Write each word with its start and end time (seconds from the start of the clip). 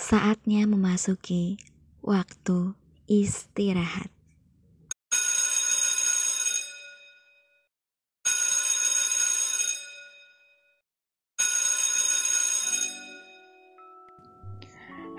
Saatnya 0.00 0.64
memasuki 0.64 1.60
waktu 2.00 2.72
istirahat. 3.04 4.08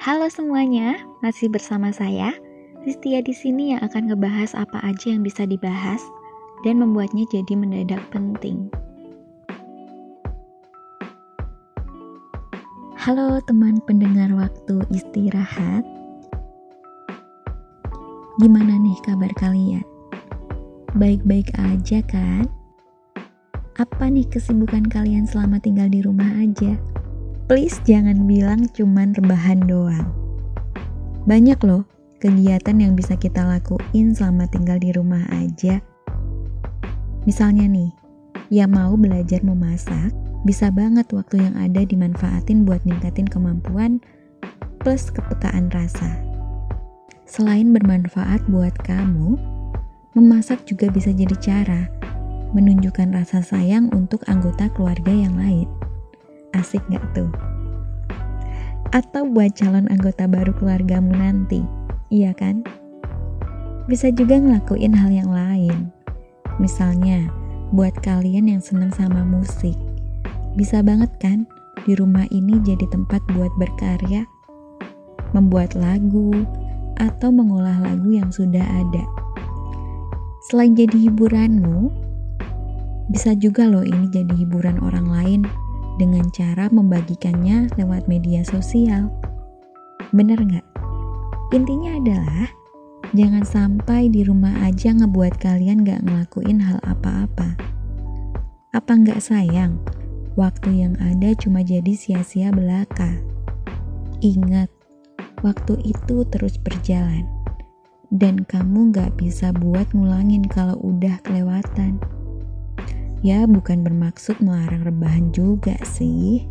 Halo 0.01 0.25
semuanya, 0.33 0.97
masih 1.21 1.53
bersama 1.53 1.93
saya 1.93 2.33
Ristia 2.81 3.21
di 3.21 3.37
sini 3.37 3.77
yang 3.77 3.85
akan 3.85 4.09
ngebahas 4.09 4.57
apa 4.57 4.81
aja 4.81 5.13
yang 5.13 5.21
bisa 5.21 5.45
dibahas 5.45 6.01
dan 6.65 6.81
membuatnya 6.81 7.29
jadi 7.29 7.53
mendadak 7.53 8.01
penting. 8.09 8.73
Halo 13.01 13.41
teman 13.49 13.81
pendengar 13.89 14.29
waktu 14.29 14.85
istirahat. 14.93 15.81
Gimana 18.37 18.77
nih 18.77 18.93
kabar 19.01 19.33
kalian? 19.41 19.81
Baik-baik 20.93 21.49
aja 21.57 22.05
kan? 22.05 22.45
Apa 23.81 24.05
nih 24.05 24.29
kesibukan 24.29 24.85
kalian 24.85 25.25
selama 25.25 25.57
tinggal 25.57 25.89
di 25.89 26.05
rumah 26.05 26.29
aja? 26.37 26.77
Please 27.49 27.81
jangan 27.89 28.29
bilang 28.29 28.69
cuman 28.69 29.17
rebahan 29.17 29.65
doang. 29.65 30.05
Banyak 31.25 31.57
loh 31.65 31.89
kegiatan 32.21 32.77
yang 32.77 32.93
bisa 32.93 33.17
kita 33.17 33.41
lakuin 33.41 34.13
selama 34.13 34.45
tinggal 34.45 34.77
di 34.77 34.93
rumah 34.93 35.25
aja. 35.33 35.81
Misalnya 37.25 37.65
nih, 37.65 37.89
yang 38.53 38.69
mau 38.69 38.93
belajar 38.93 39.41
memasak, 39.41 40.13
bisa 40.41 40.73
banget 40.73 41.05
waktu 41.13 41.45
yang 41.45 41.55
ada 41.57 41.85
dimanfaatin 41.85 42.65
buat 42.65 42.81
ningkatin 42.85 43.29
kemampuan 43.29 44.01
plus 44.81 45.13
kepekaan 45.13 45.69
rasa. 45.69 46.17
Selain 47.29 47.69
bermanfaat 47.69 48.43
buat 48.49 48.73
kamu, 48.81 49.37
memasak 50.17 50.65
juga 50.65 50.89
bisa 50.89 51.13
jadi 51.13 51.35
cara 51.39 51.87
menunjukkan 52.51 53.15
rasa 53.15 53.39
sayang 53.39 53.87
untuk 53.95 54.27
anggota 54.27 54.67
keluarga 54.75 55.11
yang 55.11 55.39
lain. 55.39 55.67
Asik 56.51 56.83
gak 56.91 57.03
tuh? 57.15 57.31
Atau 58.91 59.23
buat 59.31 59.55
calon 59.55 59.87
anggota 59.87 60.27
baru 60.27 60.51
keluargamu 60.51 61.15
nanti, 61.15 61.63
iya 62.11 62.35
kan? 62.35 62.59
Bisa 63.87 64.11
juga 64.11 64.35
ngelakuin 64.35 64.91
hal 64.91 65.11
yang 65.15 65.31
lain. 65.31 65.95
Misalnya, 66.59 67.31
buat 67.71 67.95
kalian 68.03 68.51
yang 68.51 68.59
seneng 68.59 68.91
sama 68.91 69.23
musik, 69.23 69.79
bisa 70.55 70.83
banget 70.83 71.11
kan 71.21 71.47
di 71.87 71.95
rumah 71.95 72.27
ini 72.29 72.59
jadi 72.61 72.85
tempat 72.91 73.23
buat 73.33 73.51
berkarya, 73.57 74.27
membuat 75.31 75.73
lagu, 75.73 76.43
atau 76.99 77.33
mengolah 77.33 77.79
lagu 77.81 78.13
yang 78.13 78.29
sudah 78.29 78.61
ada. 78.61 79.03
Selain 80.49 80.75
jadi 80.75 81.09
hiburanmu, 81.09 81.89
bisa 83.09 83.33
juga 83.37 83.65
loh 83.65 83.85
ini 83.85 84.11
jadi 84.11 84.33
hiburan 84.35 84.77
orang 84.83 85.07
lain 85.09 85.41
dengan 85.97 86.27
cara 86.33 86.67
membagikannya 86.69 87.71
lewat 87.79 88.05
media 88.11 88.45
sosial. 88.45 89.09
Bener 90.11 90.37
nggak? 90.37 90.65
Intinya 91.55 91.95
adalah 91.97 92.47
jangan 93.15 93.43
sampai 93.43 94.07
di 94.11 94.23
rumah 94.23 94.53
aja 94.63 94.91
ngebuat 94.91 95.39
kalian 95.39 95.83
nggak 95.83 96.03
ngelakuin 96.03 96.59
hal 96.59 96.79
apa-apa. 96.83 97.55
Apa 98.71 98.91
nggak 98.95 99.19
sayang 99.19 99.79
waktu 100.39 100.85
yang 100.87 100.95
ada 101.03 101.35
cuma 101.35 101.63
jadi 101.65 101.91
sia-sia 101.91 102.53
belaka. 102.53 103.19
Ingat, 104.21 104.69
waktu 105.41 105.81
itu 105.83 106.23
terus 106.29 106.55
berjalan, 106.61 107.25
dan 108.13 108.45
kamu 108.45 108.93
gak 108.93 109.17
bisa 109.17 109.51
buat 109.51 109.89
ngulangin 109.91 110.45
kalau 110.45 110.77
udah 110.79 111.17
kelewatan. 111.25 111.97
Ya, 113.21 113.45
bukan 113.45 113.85
bermaksud 113.85 114.41
melarang 114.41 114.81
rebahan 114.85 115.29
juga 115.33 115.77
sih. 115.85 116.45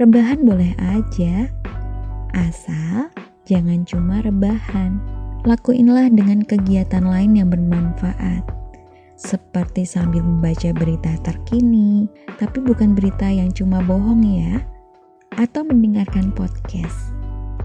Rebahan 0.00 0.48
boleh 0.48 0.72
aja, 0.80 1.48
asal 2.32 3.12
jangan 3.44 3.84
cuma 3.84 4.24
rebahan. 4.24 4.96
Lakuinlah 5.44 6.12
dengan 6.12 6.44
kegiatan 6.44 7.04
lain 7.04 7.36
yang 7.36 7.48
bermanfaat 7.48 8.59
seperti 9.20 9.84
sambil 9.84 10.24
membaca 10.24 10.72
berita 10.72 11.12
terkini, 11.20 12.08
tapi 12.40 12.64
bukan 12.64 12.96
berita 12.96 13.28
yang 13.28 13.52
cuma 13.52 13.84
bohong 13.84 14.24
ya, 14.24 14.64
atau 15.36 15.60
mendengarkan 15.60 16.32
podcast. 16.32 17.12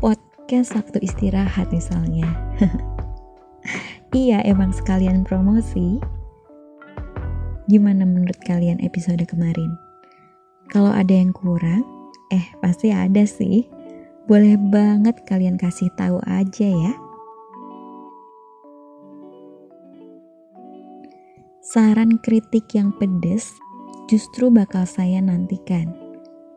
Podcast 0.03 0.75
waktu 0.75 1.07
istirahat 1.07 1.71
misalnya. 1.71 2.27
iya, 4.11 4.43
emang 4.43 4.75
sekalian 4.75 5.23
promosi. 5.23 6.03
Gimana 7.71 8.03
menurut 8.03 8.37
kalian 8.43 8.83
episode 8.83 9.23
kemarin? 9.23 9.71
Kalau 10.69 10.91
ada 10.91 11.15
yang 11.15 11.31
kurang, 11.31 11.87
eh 12.35 12.45
pasti 12.59 12.91
ada 12.91 13.23
sih. 13.23 13.63
Boleh 14.27 14.59
banget 14.59 15.23
kalian 15.23 15.55
kasih 15.55 15.87
tahu 15.95 16.19
aja 16.27 16.67
ya. 16.67 16.93
Saran 21.75 22.23
kritik 22.23 22.71
yang 22.71 22.95
pedes 22.95 23.51
justru 24.07 24.47
bakal 24.47 24.87
saya 24.87 25.19
nantikan. 25.19 25.91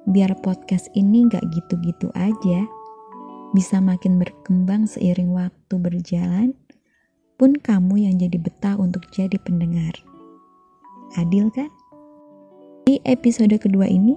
Biar 0.06 0.31
podcast 0.47 0.87
ini 0.95 1.27
gak 1.27 1.43
gitu-gitu 1.51 2.06
aja, 2.15 2.62
bisa 3.51 3.83
makin 3.83 4.23
berkembang 4.23 4.87
seiring 4.87 5.34
waktu 5.34 5.75
berjalan, 5.75 6.55
pun 7.34 7.59
kamu 7.59 8.06
yang 8.06 8.15
jadi 8.15 8.39
betah 8.39 8.79
untuk 8.79 9.11
jadi 9.11 9.34
pendengar. 9.43 9.91
Adil 11.19 11.50
kan? 11.50 11.67
Di 12.87 13.03
episode 13.03 13.59
kedua 13.59 13.91
ini, 13.91 14.15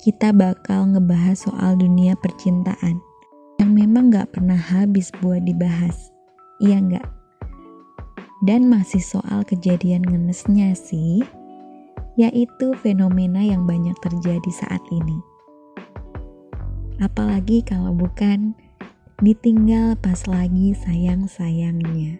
kita 0.00 0.32
bakal 0.32 0.96
ngebahas 0.96 1.44
soal 1.44 1.76
dunia 1.76 2.16
percintaan 2.16 2.96
yang 3.60 3.76
memang 3.76 4.08
gak 4.08 4.32
pernah 4.32 4.56
habis 4.56 5.12
buat 5.20 5.44
dibahas. 5.44 6.08
Iya 6.64 6.80
nggak? 6.80 7.17
Dan 8.42 8.70
masih 8.70 9.02
soal 9.02 9.42
kejadian 9.42 10.06
ngenesnya 10.06 10.74
sih, 10.78 11.26
yaitu 12.14 12.74
fenomena 12.78 13.42
yang 13.42 13.66
banyak 13.66 13.94
terjadi 13.98 14.50
saat 14.54 14.82
ini. 14.94 15.18
Apalagi 16.98 17.62
kalau 17.62 17.94
bukan 17.94 18.54
ditinggal 19.22 19.98
pas 19.98 20.26
lagi 20.26 20.74
sayang-sayangnya. 20.74 22.18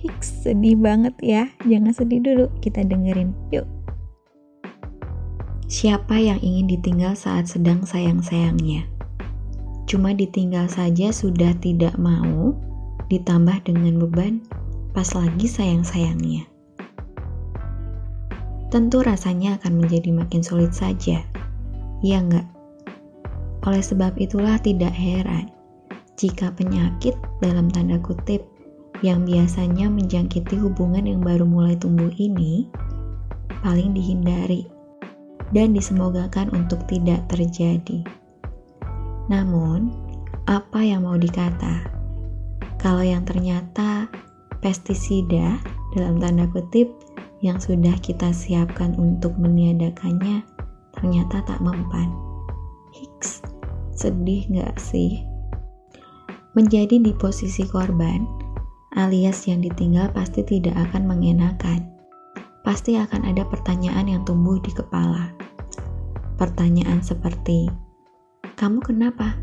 Hiks, 0.00 0.46
sedih 0.46 0.80
banget 0.80 1.14
ya. 1.20 1.50
Jangan 1.66 1.92
sedih 1.92 2.20
dulu, 2.24 2.46
kita 2.64 2.82
dengerin. 2.82 3.30
Yuk. 3.52 3.68
Siapa 5.70 6.18
yang 6.18 6.42
ingin 6.42 6.66
ditinggal 6.66 7.14
saat 7.14 7.46
sedang 7.46 7.86
sayang-sayangnya? 7.86 8.90
Cuma 9.86 10.14
ditinggal 10.14 10.66
saja 10.66 11.14
sudah 11.14 11.54
tidak 11.62 11.94
mau, 11.94 12.54
ditambah 13.06 13.58
dengan 13.66 14.02
beban 14.02 14.42
pas 14.90 15.06
lagi 15.14 15.46
sayang-sayangnya. 15.46 16.46
Tentu 18.70 19.02
rasanya 19.02 19.58
akan 19.58 19.82
menjadi 19.82 20.14
makin 20.14 20.42
sulit 20.46 20.70
saja, 20.70 21.26
ya 22.02 22.18
enggak? 22.22 22.46
Oleh 23.66 23.82
sebab 23.82 24.14
itulah 24.16 24.56
tidak 24.62 24.94
heran 24.94 25.50
jika 26.14 26.52
penyakit 26.54 27.18
dalam 27.42 27.66
tanda 27.72 27.98
kutip 27.98 28.44
yang 29.00 29.24
biasanya 29.24 29.88
menjangkiti 29.88 30.60
hubungan 30.60 31.08
yang 31.08 31.24
baru 31.24 31.48
mulai 31.48 31.74
tumbuh 31.76 32.12
ini 32.20 32.68
paling 33.64 33.96
dihindari 33.96 34.68
dan 35.50 35.74
disemogakan 35.74 36.52
untuk 36.54 36.84
tidak 36.86 37.24
terjadi. 37.26 38.06
Namun, 39.26 39.90
apa 40.46 40.80
yang 40.82 41.06
mau 41.06 41.16
dikata? 41.16 41.86
Kalau 42.80 43.04
yang 43.04 43.26
ternyata 43.28 44.08
pestisida 44.60 45.60
dalam 45.96 46.20
tanda 46.20 46.46
kutip 46.52 46.88
yang 47.40 47.56
sudah 47.56 47.96
kita 48.04 48.30
siapkan 48.30 48.92
untuk 49.00 49.36
meniadakannya 49.40 50.44
ternyata 50.96 51.40
tak 51.48 51.60
mempan. 51.64 52.12
Hiks, 52.92 53.40
sedih 53.96 54.44
gak 54.52 54.76
sih? 54.76 55.24
Menjadi 56.52 57.00
di 57.00 57.14
posisi 57.16 57.64
korban, 57.64 58.26
alias 58.98 59.48
yang 59.48 59.64
ditinggal 59.64 60.12
pasti 60.12 60.44
tidak 60.44 60.76
akan 60.90 61.08
mengenakan. 61.08 61.86
Pasti 62.60 63.00
akan 63.00 63.24
ada 63.24 63.46
pertanyaan 63.48 64.04
yang 64.04 64.22
tumbuh 64.28 64.60
di 64.60 64.68
kepala. 64.74 65.32
Pertanyaan 66.36 67.00
seperti, 67.00 67.72
kamu 68.60 68.84
kenapa? 68.84 69.40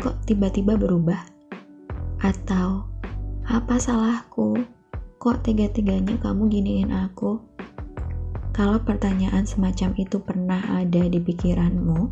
Kok 0.00 0.24
tiba-tiba 0.24 0.80
berubah? 0.80 1.20
Atau, 2.24 2.88
apa 3.44 3.76
salahku? 3.76 4.56
Kok 5.20 5.44
tega-teganya 5.44 6.16
kamu 6.20 6.48
giniin 6.48 6.92
aku? 6.92 7.36
Kalau 8.56 8.80
pertanyaan 8.80 9.44
semacam 9.44 9.92
itu 10.00 10.16
pernah 10.16 10.64
ada 10.72 11.04
di 11.04 11.20
pikiranmu, 11.20 12.08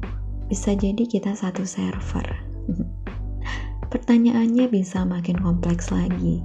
bisa 0.53 0.77
jadi 0.77 1.01
kita 1.09 1.33
satu 1.33 1.65
server. 1.65 2.27
Pertanyaannya 3.93 4.69
bisa 4.69 5.09
makin 5.09 5.41
kompleks 5.41 5.89
lagi 5.89 6.45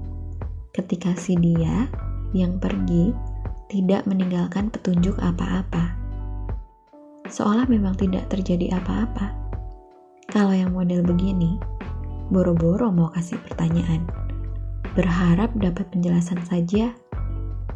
ketika 0.72 1.18
si 1.20 1.36
dia 1.36 1.90
yang 2.32 2.62
pergi 2.62 3.12
tidak 3.68 4.08
meninggalkan 4.08 4.72
petunjuk 4.72 5.20
apa-apa. 5.20 5.96
Seolah 7.28 7.68
memang 7.68 8.00
tidak 8.00 8.32
terjadi 8.32 8.80
apa-apa. 8.80 9.36
Kalau 10.32 10.56
yang 10.56 10.72
model 10.72 11.04
begini, 11.04 11.60
boro-boro 12.32 12.88
mau 12.88 13.12
kasih 13.12 13.40
pertanyaan. 13.44 14.27
Berharap 14.98 15.54
dapat 15.54 15.94
penjelasan 15.94 16.42
saja, 16.50 16.90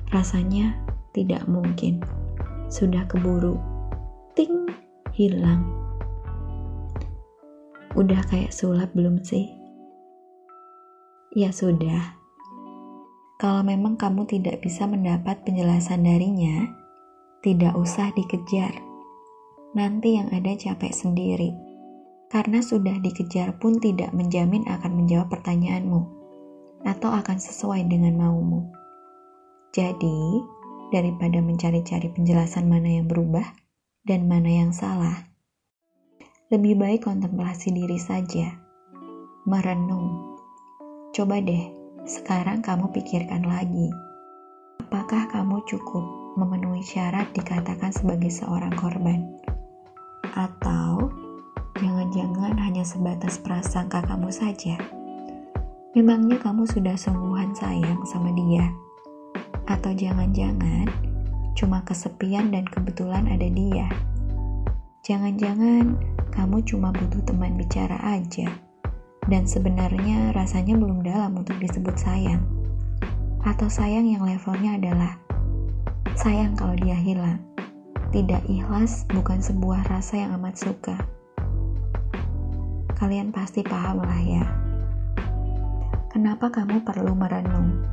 rasanya 0.09 0.73
tidak 1.13 1.45
mungkin. 1.45 2.01
Sudah 2.65 3.05
keburu, 3.05 3.61
ting, 4.33 4.65
hilang. 5.13 5.61
Udah 7.93 8.25
kayak 8.25 8.49
sulap 8.49 8.89
belum 8.97 9.21
sih? 9.21 9.53
Ya 11.37 11.53
sudah, 11.53 12.17
kalau 13.37 13.61
memang 13.61 14.01
kamu 14.01 14.25
tidak 14.25 14.65
bisa 14.65 14.89
mendapat 14.89 15.45
penjelasan 15.45 16.01
darinya, 16.01 16.73
tidak 17.45 17.77
usah 17.77 18.09
dikejar. 18.17 18.81
Nanti 19.77 20.17
yang 20.17 20.33
ada 20.33 20.57
capek 20.57 20.89
sendiri. 20.89 21.53
Karena 22.33 22.65
sudah 22.65 22.97
dikejar 22.97 23.61
pun 23.61 23.77
tidak 23.77 24.09
menjamin 24.09 24.65
akan 24.65 25.05
menjawab 25.05 25.29
pertanyaanmu 25.29 26.20
atau 26.83 27.13
akan 27.13 27.37
sesuai 27.37 27.85
dengan 27.87 28.17
maumu. 28.17 28.69
Jadi, 29.71 30.43
daripada 30.91 31.39
mencari-cari 31.39 32.11
penjelasan 32.11 32.67
mana 32.67 32.99
yang 32.99 33.07
berubah 33.07 33.47
dan 34.03 34.27
mana 34.27 34.51
yang 34.51 34.71
salah, 34.75 35.31
lebih 36.51 36.75
baik 36.75 37.07
kontemplasi 37.07 37.71
diri 37.71 37.95
saja. 37.95 38.59
Merenung. 39.47 40.37
Coba 41.15 41.39
deh 41.39 41.71
sekarang 42.03 42.59
kamu 42.59 42.91
pikirkan 42.91 43.47
lagi, 43.47 43.87
apakah 44.83 45.31
kamu 45.31 45.63
cukup 45.63 46.03
memenuhi 46.35 46.83
syarat 46.83 47.31
dikatakan 47.31 47.95
sebagai 47.95 48.27
seorang 48.27 48.75
korban? 48.75 49.31
Atau 50.35 51.11
jangan-jangan 51.79 52.59
hanya 52.59 52.83
sebatas 52.83 53.39
prasangka 53.39 54.03
kamu 54.03 54.27
saja? 54.31 55.00
Memangnya 55.91 56.39
kamu 56.39 56.63
sudah 56.71 56.95
sungguhan 56.95 57.51
sayang 57.51 57.99
sama 58.07 58.31
dia? 58.31 58.63
Atau 59.67 59.91
jangan-jangan 59.91 60.87
cuma 61.51 61.83
kesepian 61.83 62.47
dan 62.47 62.63
kebetulan 62.63 63.27
ada 63.27 63.51
dia? 63.51 63.91
Jangan-jangan 65.03 65.99
kamu 66.31 66.63
cuma 66.63 66.95
butuh 66.95 67.19
teman 67.27 67.59
bicara 67.59 67.99
aja 68.07 68.47
dan 69.27 69.43
sebenarnya 69.43 70.31
rasanya 70.31 70.79
belum 70.79 71.03
dalam 71.03 71.35
untuk 71.35 71.59
disebut 71.59 71.99
sayang. 71.99 72.39
Atau 73.43 73.67
sayang 73.67 74.07
yang 74.07 74.23
levelnya 74.23 74.79
adalah 74.79 75.19
sayang 76.15 76.55
kalau 76.55 76.79
dia 76.79 76.95
hilang. 76.95 77.43
Tidak 78.15 78.47
ikhlas 78.47 79.03
bukan 79.11 79.43
sebuah 79.43 79.91
rasa 79.91 80.23
yang 80.23 80.39
amat 80.39 80.55
suka. 80.55 80.95
Kalian 82.95 83.35
pasti 83.35 83.59
paham 83.59 83.99
lah 83.99 84.23
ya. 84.23 84.70
Kenapa 86.11 86.51
kamu 86.51 86.83
perlu 86.83 87.15
merenung? 87.15 87.87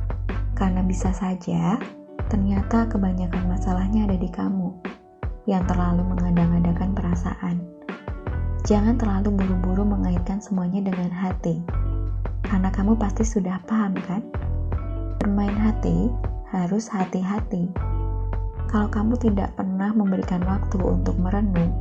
Karena 0.51 0.83
bisa 0.83 1.15
saja 1.15 1.79
ternyata 2.27 2.85
kebanyakan 2.91 3.47
masalahnya 3.47 4.05
ada 4.05 4.19
di 4.19 4.27
kamu 4.27 4.75
yang 5.47 5.65
terlalu 5.65 6.03
mengada-ngadakan 6.03 6.93
perasaan 6.93 7.79
Jangan 8.67 8.99
terlalu 8.99 9.39
buru-buru 9.39 9.81
mengaitkan 9.81 10.43
semuanya 10.43 10.83
dengan 10.83 11.09
hati. 11.09 11.63
Karena 12.43 12.67
kamu 12.69 12.99
pasti 12.99 13.23
sudah 13.23 13.57
paham 13.63 13.95
kan? 14.03 14.21
Bermain 15.17 15.55
hati 15.55 16.11
harus 16.51 16.85
hati-hati. 16.91 17.71
Kalau 18.69 18.91
kamu 18.91 19.17
tidak 19.17 19.55
pernah 19.57 19.89
memberikan 19.95 20.43
waktu 20.43 20.77
untuk 20.85 21.15
merenung, 21.17 21.71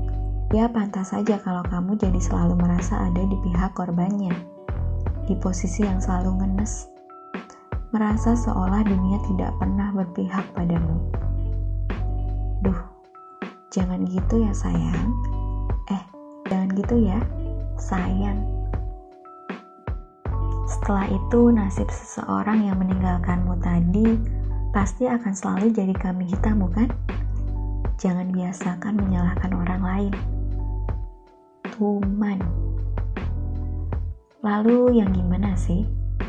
ya 0.55 0.70
pantas 0.70 1.12
saja 1.12 1.37
kalau 1.43 1.61
kamu 1.67 1.99
jadi 2.00 2.20
selalu 2.23 2.56
merasa 2.56 3.11
ada 3.11 3.20
di 3.20 3.37
pihak 3.43 3.75
korbannya. 3.76 4.57
Di 5.29 5.37
posisi 5.37 5.85
yang 5.85 6.01
selalu 6.01 6.41
ngenes. 6.41 6.89
Merasa 7.93 8.33
seolah 8.33 8.81
dunia 8.81 9.21
tidak 9.29 9.53
pernah 9.61 9.93
berpihak 9.93 10.49
padamu. 10.57 10.97
Duh, 12.65 12.81
jangan 13.69 14.09
gitu 14.09 14.41
ya 14.41 14.53
sayang 14.57 15.13
Jangan 16.49 16.69
gitu 16.81 16.97
ya, 17.05 17.21
sayang. 17.77 18.41
Setelah 20.65 21.05
itu, 21.13 21.53
nasib 21.53 21.89
seseorang 21.93 22.65
yang 22.65 22.81
meninggalkanmu 22.81 23.61
tadi 23.61 24.17
pasti 24.73 25.05
akan 25.05 25.37
selalu 25.37 25.77
jadi 25.77 25.93
kambing 25.93 26.33
hitam, 26.33 26.65
bukan? 26.65 26.89
Jangan 28.01 28.33
biasakan 28.33 28.97
menyalahkan 28.97 29.53
orang 29.53 29.83
lain. 29.85 30.13
Tuman. 31.77 32.68
Lalu 34.38 35.02
yang 35.02 35.11
gimana 35.11 35.58
sih? 35.58 35.82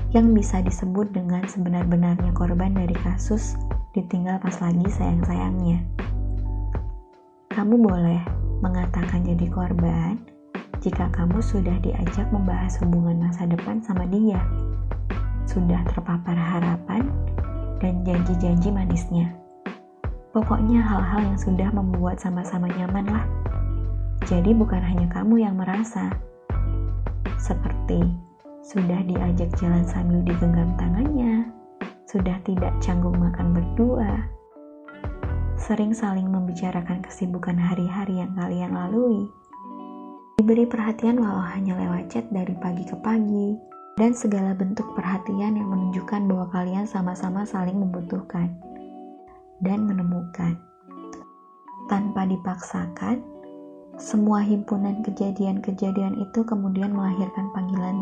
Yang 0.09 0.41
bisa 0.41 0.65
disebut 0.65 1.13
dengan 1.13 1.45
sebenar-benarnya 1.45 2.33
korban 2.33 2.73
dari 2.73 2.97
kasus 3.05 3.53
ditinggal 3.93 4.41
pas 4.41 4.57
lagi 4.57 4.89
sayang-sayangnya. 4.89 5.85
Kamu 7.53 7.77
boleh 7.77 8.17
mengatakan 8.65 9.21
jadi 9.21 9.45
korban 9.53 10.17
jika 10.81 11.05
kamu 11.13 11.37
sudah 11.37 11.77
diajak 11.85 12.25
membahas 12.33 12.81
hubungan 12.81 13.29
masa 13.29 13.45
depan 13.45 13.77
sama 13.85 14.09
dia, 14.09 14.41
sudah 15.45 15.85
terpapar 15.93 16.33
harapan 16.33 17.05
dan 17.77 18.01
janji-janji 18.01 18.73
manisnya. 18.73 19.37
Pokoknya 20.33 20.81
hal-hal 20.81 21.29
yang 21.29 21.37
sudah 21.37 21.69
membuat 21.69 22.17
sama-sama 22.17 22.73
nyaman 22.73 23.05
lah. 23.05 23.25
Jadi 24.25 24.57
bukan 24.57 24.81
hanya 24.81 25.05
kamu 25.13 25.45
yang 25.45 25.61
merasa. 25.61 26.09
Seperti 27.39 28.03
sudah 28.59 28.99
diajak 29.07 29.49
jalan 29.55 29.87
sambil 29.87 30.19
digenggam 30.27 30.75
tangannya, 30.75 31.47
sudah 32.03 32.35
tidak 32.43 32.75
canggung 32.83 33.15
makan 33.15 33.55
berdua, 33.55 34.27
sering 35.55 35.95
saling 35.95 36.27
membicarakan 36.27 36.99
kesibukan 36.99 37.55
hari-hari 37.55 38.19
yang 38.19 38.35
kalian 38.35 38.75
lalui. 38.75 39.31
Diberi 40.35 40.67
perhatian 40.67 41.19
walau 41.19 41.43
hanya 41.55 41.79
lewat 41.79 42.11
chat 42.11 42.27
dari 42.27 42.55
pagi 42.59 42.83
ke 42.83 42.99
pagi, 42.99 43.55
dan 43.95 44.11
segala 44.11 44.51
bentuk 44.55 44.91
perhatian 44.95 45.55
yang 45.55 45.67
menunjukkan 45.71 46.27
bahwa 46.27 46.47
kalian 46.51 46.87
sama-sama 46.87 47.47
saling 47.47 47.75
membutuhkan 47.75 48.51
dan 49.63 49.83
menemukan. 49.87 50.55
Tanpa 51.91 52.23
dipaksakan, 52.27 53.19
semua 53.99 54.39
himpunan 54.41 55.03
kejadian-kejadian 55.03 56.17
itu 56.23 56.41
kemudian 56.47 56.95
melahirkan 56.95 57.51
panggilan 57.51 57.99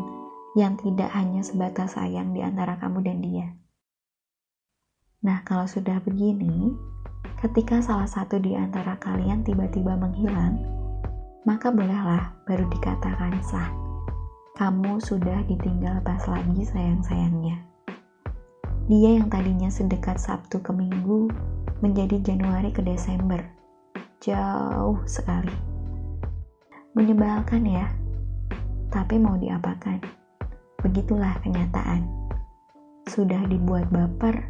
yang 0.53 0.77
tidak 0.77 1.09
hanya 1.11 1.41
sebatas 1.41 1.97
sayang 1.97 2.31
di 2.37 2.45
antara 2.45 2.77
kamu 2.77 3.01
dan 3.01 3.17
dia. 3.19 3.47
Nah, 5.25 5.41
kalau 5.41 5.65
sudah 5.65 5.97
begini, 6.05 6.71
Ketika 7.37 7.77
salah 7.85 8.09
satu 8.09 8.41
di 8.41 8.57
antara 8.57 8.97
kalian 8.97 9.45
tiba-tiba 9.45 9.93
menghilang, 9.93 10.57
maka 11.45 11.69
bolehlah 11.69 12.33
baru 12.49 12.65
dikatakan 12.65 13.37
sah. 13.45 13.69
Kamu 14.57 14.97
sudah 14.97 15.45
ditinggal 15.45 16.01
pas 16.01 16.25
lagi 16.25 16.65
sayang-sayangnya. 16.65 17.61
Dia 18.89 19.21
yang 19.21 19.29
tadinya 19.29 19.69
sedekat 19.69 20.17
Sabtu 20.17 20.65
ke 20.65 20.73
Minggu 20.73 21.29
menjadi 21.85 22.17
Januari 22.25 22.73
ke 22.73 22.81
Desember. 22.81 23.45
Jauh 24.17 24.97
sekali. 25.05 25.66
Menyebalkan 26.97 27.61
ya, 27.69 27.93
tapi 28.89 29.21
mau 29.21 29.37
diapakan? 29.37 30.01
Begitulah 30.81 31.37
kenyataan. 31.45 32.09
Sudah 33.05 33.37
dibuat 33.45 33.85
baper, 33.93 34.49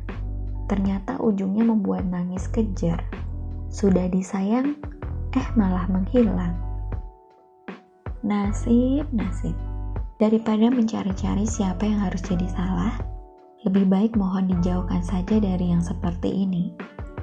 ternyata 0.71 1.19
ujungnya 1.19 1.67
membuat 1.67 2.07
nangis 2.07 2.47
kejar. 2.47 3.03
Sudah 3.67 4.07
disayang, 4.07 4.79
eh 5.35 5.47
malah 5.59 5.91
menghilang. 5.91 6.55
Nasib, 8.23 9.03
nasib. 9.11 9.51
Daripada 10.15 10.71
mencari-cari 10.71 11.43
siapa 11.43 11.83
yang 11.83 11.99
harus 11.99 12.23
jadi 12.23 12.47
salah, 12.47 12.95
lebih 13.67 13.91
baik 13.91 14.15
mohon 14.15 14.47
dijauhkan 14.47 15.03
saja 15.03 15.35
dari 15.35 15.75
yang 15.75 15.83
seperti 15.83 16.47
ini, 16.47 16.71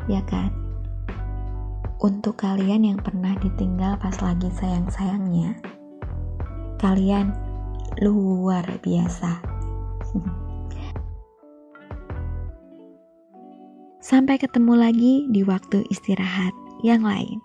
ya 0.05 0.21
kan? 0.29 0.64
Untuk 2.03 2.43
kalian 2.43 2.83
yang 2.83 2.99
pernah 2.99 3.39
ditinggal 3.39 4.03
pas 4.03 4.19
lagi 4.19 4.51
sayang-sayangnya, 4.51 5.55
kalian 6.83 7.31
luar 8.03 8.67
biasa. 8.83 9.39
Sampai 14.05 14.37
ketemu 14.37 14.75
lagi 14.77 15.25
di 15.31 15.47
waktu 15.47 15.87
istirahat 15.89 16.53
yang 16.83 17.07
lain. 17.07 17.41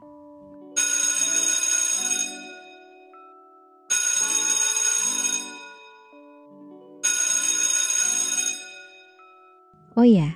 Oh 9.99 10.07
ya, 10.07 10.31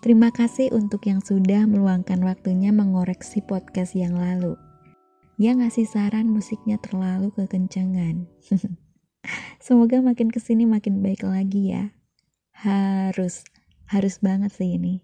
terima 0.00 0.32
kasih 0.32 0.72
untuk 0.72 1.04
yang 1.04 1.20
sudah 1.20 1.68
meluangkan 1.68 2.20
waktunya 2.24 2.72
mengoreksi 2.72 3.44
podcast 3.44 3.92
yang 3.96 4.16
lalu. 4.16 4.56
Yang 5.40 5.56
ngasih 5.64 5.86
saran 5.88 6.28
musiknya 6.28 6.76
terlalu 6.80 7.32
kekencangan. 7.32 8.28
Semoga 9.64 10.00
makin 10.04 10.28
ke 10.32 10.40
sini 10.40 10.68
makin 10.68 11.00
baik 11.00 11.24
lagi 11.24 11.72
ya. 11.72 11.92
Harus, 12.52 13.44
harus 13.88 14.20
banget 14.20 14.52
sih 14.52 14.76
ini. 14.76 15.00